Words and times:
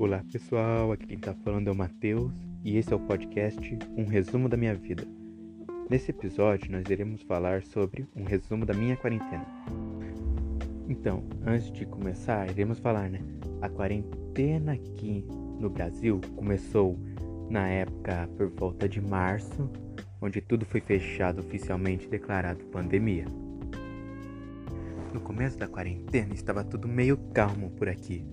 Olá 0.00 0.22
pessoal, 0.30 0.92
aqui 0.92 1.08
quem 1.08 1.18
tá 1.18 1.34
falando 1.42 1.66
é 1.66 1.72
o 1.72 1.74
Matheus 1.74 2.32
e 2.62 2.76
esse 2.78 2.92
é 2.92 2.96
o 2.96 3.00
podcast 3.00 3.76
Um 3.96 4.04
Resumo 4.04 4.48
da 4.48 4.56
Minha 4.56 4.72
Vida. 4.76 5.04
Nesse 5.90 6.12
episódio 6.12 6.70
nós 6.70 6.88
iremos 6.88 7.20
falar 7.22 7.64
sobre 7.64 8.06
um 8.14 8.22
resumo 8.22 8.64
da 8.64 8.72
minha 8.72 8.96
quarentena. 8.96 9.44
Então, 10.88 11.24
antes 11.44 11.72
de 11.72 11.84
começar, 11.84 12.48
iremos 12.48 12.78
falar, 12.78 13.10
né? 13.10 13.18
A 13.60 13.68
quarentena 13.68 14.74
aqui 14.74 15.26
no 15.58 15.68
Brasil 15.68 16.20
começou 16.36 16.96
na 17.50 17.66
época 17.66 18.30
por 18.36 18.46
volta 18.50 18.88
de 18.88 19.00
março, 19.00 19.68
onde 20.22 20.40
tudo 20.40 20.64
foi 20.64 20.80
fechado 20.80 21.40
oficialmente 21.40 22.06
declarado 22.06 22.64
pandemia. 22.66 23.24
No 25.12 25.20
começo 25.20 25.58
da 25.58 25.66
quarentena 25.66 26.34
estava 26.34 26.62
tudo 26.62 26.86
meio 26.86 27.16
calmo 27.34 27.70
por 27.70 27.88
aqui. 27.88 28.24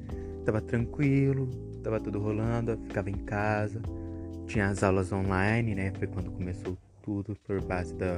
Tava 0.45 0.61
tranquilo, 0.61 1.49
tava 1.83 1.99
tudo 1.99 2.19
rolando, 2.19 2.77
ficava 2.87 3.09
em 3.09 3.17
casa. 3.17 3.81
Tinha 4.45 4.67
as 4.67 4.83
aulas 4.83 5.11
online, 5.11 5.73
né? 5.73 5.91
Foi 5.97 6.07
quando 6.07 6.31
começou 6.31 6.77
tudo 7.01 7.35
por 7.47 7.61
base 7.63 7.93
da, 7.95 8.15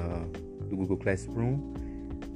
do 0.68 0.76
Google 0.76 0.98
Classroom. 0.98 1.58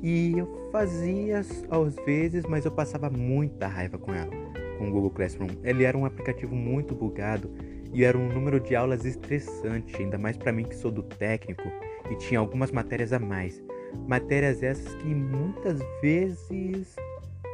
E 0.02 0.38
eu 0.38 0.70
fazia 0.72 1.40
às 1.40 1.96
vezes, 2.06 2.46
mas 2.46 2.66
eu 2.66 2.72
passava 2.72 3.10
muita 3.10 3.68
raiva 3.68 3.98
com 3.98 4.14
ela, 4.14 4.32
com 4.78 4.88
o 4.88 4.92
Google 4.92 5.12
Classroom. 5.12 5.50
Ele 5.64 5.84
era 5.84 5.98
um 5.98 6.06
aplicativo 6.06 6.56
muito 6.56 6.96
bugado 6.96 7.52
e 7.94 8.04
era 8.04 8.18
um 8.18 8.30
número 8.30 8.60
de 8.60 8.76
aulas 8.76 9.06
estressante, 9.06 9.96
ainda 9.98 10.18
mais 10.18 10.38
para 10.38 10.52
mim 10.52 10.64
que 10.64 10.76
sou 10.76 10.90
do 10.90 11.04
técnico 11.04 11.64
e 12.10 12.16
tinha 12.16 12.40
algumas 12.40 12.72
matérias 12.72 13.12
a 13.12 13.20
mais. 13.20 13.62
Matérias 14.08 14.64
essas 14.64 14.96
que 14.96 15.14
muitas 15.14 15.80
vezes 16.02 16.96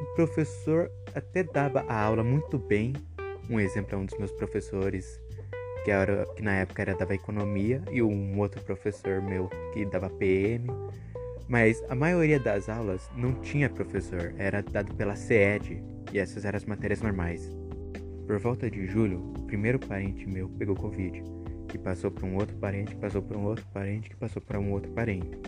o 0.02 0.06
professor 0.16 0.92
até 1.16 1.44
dava 1.44 1.82
a 1.88 2.02
aula 2.02 2.24
muito 2.24 2.58
bem. 2.60 2.94
Um 3.50 3.60
exemplo 3.60 3.96
é 3.96 3.98
um 3.98 4.06
dos 4.06 4.18
meus 4.18 4.32
professores, 4.32 5.20
que, 5.84 5.92
era, 5.92 6.26
que 6.36 6.44
na 6.44 6.54
época 6.54 6.82
era 6.82 6.96
dava 6.96 7.16
economia, 7.16 7.82
e 7.92 8.02
um 8.02 8.38
outro 8.40 8.62
professor 8.64 9.22
meu 9.22 9.50
que 9.74 9.86
dava 9.86 10.10
PM. 10.10 10.68
Mas 11.48 11.84
a 11.90 11.96
maioria 11.96 12.40
das 12.40 12.68
aulas 12.68 13.10
não 13.16 13.34
tinha 13.42 13.70
professor, 13.70 14.34
era 14.38 14.62
dado 14.62 14.94
pela 14.96 15.16
CED, 15.16 15.82
e 16.12 16.20
essas 16.20 16.46
eram 16.46 16.58
as 16.58 16.66
matérias 16.66 17.02
normais. 17.02 17.50
Por 18.28 18.38
volta 18.40 18.70
de 18.70 18.86
julho, 18.86 19.34
o 19.38 19.44
primeiro 19.44 19.80
parente 19.80 20.28
meu 20.28 20.50
pegou 20.50 20.76
Covid, 20.76 21.24
que 21.70 21.78
passou 21.78 22.12
para 22.12 22.26
um 22.26 22.36
outro 22.36 22.56
parente, 22.58 22.94
que 22.94 23.02
passou 23.02 23.22
para 23.22 23.38
um 23.38 23.46
outro 23.46 23.66
parente, 23.74 24.10
que 24.10 24.16
passou 24.16 24.42
para 24.42 24.60
um 24.60 24.72
outro 24.72 24.92
parente. 24.92 25.40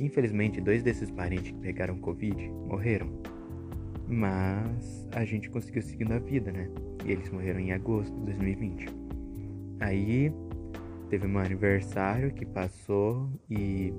Infelizmente, 0.00 0.60
dois 0.60 0.82
desses 0.82 1.10
parentes 1.10 1.52
que 1.52 1.58
pegaram 1.58 1.98
Covid 1.98 2.48
morreram. 2.66 3.22
Mas 4.12 5.08
a 5.12 5.24
gente 5.24 5.48
conseguiu 5.48 5.80
seguir 5.80 6.04
na 6.04 6.18
vida, 6.18 6.52
né? 6.52 6.68
E 7.02 7.12
eles 7.12 7.30
morreram 7.30 7.58
em 7.58 7.72
agosto 7.72 8.14
de 8.14 8.26
2020. 8.26 8.86
Aí 9.80 10.30
teve 11.08 11.26
meu 11.26 11.40
aniversário 11.40 12.30
que 12.30 12.44
passou 12.44 13.26
e 13.50 13.90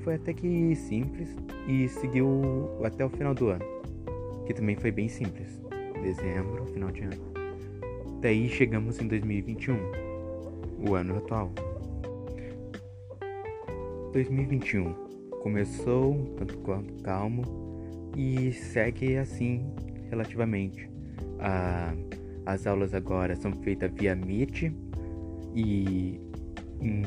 foi 0.00 0.16
até 0.16 0.34
que 0.34 0.76
simples 0.76 1.34
e 1.66 1.88
seguiu 1.88 2.78
até 2.84 3.02
o 3.02 3.08
final 3.08 3.34
do 3.34 3.48
ano, 3.48 3.64
que 4.44 4.52
também 4.52 4.76
foi 4.76 4.90
bem 4.90 5.08
simples. 5.08 5.58
Dezembro, 6.02 6.66
final 6.66 6.90
de 6.90 7.04
ano. 7.04 7.32
Daí 8.20 8.46
chegamos 8.50 9.00
em 9.00 9.08
2021, 9.08 9.74
o 10.86 10.94
ano 10.94 11.16
atual. 11.16 11.50
2021 14.12 14.92
começou 15.42 16.12
um 16.12 16.24
tanto 16.36 16.58
quanto 16.58 17.02
calmo 17.02 17.73
e 18.16 18.52
segue 18.52 19.16
assim 19.16 19.64
relativamente. 20.10 20.88
As 22.46 22.66
aulas 22.66 22.94
agora 22.94 23.34
são 23.36 23.52
feitas 23.52 23.90
via 23.92 24.14
Meet 24.14 24.72
e 25.54 26.20
em 26.80 27.02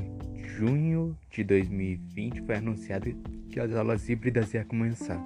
junho 0.57 1.17
de 1.29 1.43
2020 1.43 2.41
foi 2.41 2.55
anunciado 2.55 3.13
que 3.49 3.59
as 3.59 3.73
aulas 3.73 4.09
híbridas 4.09 4.53
iam 4.53 4.63
começar. 4.65 5.23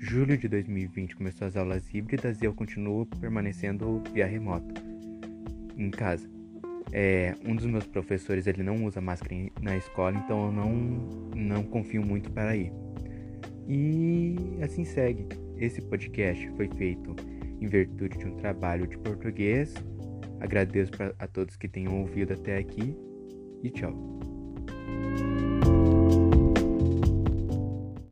Julho 0.00 0.36
de 0.36 0.48
2020 0.48 1.16
começou 1.16 1.48
as 1.48 1.56
aulas 1.56 1.92
híbridas 1.92 2.40
e 2.40 2.44
eu 2.44 2.54
continuo 2.54 3.06
permanecendo 3.06 4.02
via 4.12 4.26
remoto 4.26 4.74
em 5.76 5.90
casa. 5.90 6.28
É, 6.92 7.34
um 7.44 7.54
dos 7.54 7.66
meus 7.66 7.84
professores 7.84 8.46
ele 8.46 8.62
não 8.62 8.84
usa 8.84 9.00
máscara 9.00 9.34
na 9.60 9.76
escola, 9.76 10.16
então 10.16 10.46
eu 10.46 10.52
não, 10.52 10.70
não 11.34 11.62
confio 11.62 12.02
muito 12.02 12.30
para 12.30 12.56
ir. 12.56 12.72
E 13.68 14.34
assim 14.62 14.84
segue. 14.84 15.26
Esse 15.58 15.82
podcast 15.82 16.48
foi 16.56 16.68
feito 16.68 17.14
em 17.60 17.66
virtude 17.66 18.16
de 18.16 18.26
um 18.26 18.36
trabalho 18.36 18.86
de 18.86 18.96
português. 18.98 19.74
Agradeço 20.40 20.92
a 21.18 21.26
todos 21.26 21.56
que 21.56 21.68
tenham 21.68 22.00
ouvido 22.00 22.32
até 22.32 22.56
aqui 22.56 22.96
e 23.62 23.70
tchau. 23.70 23.92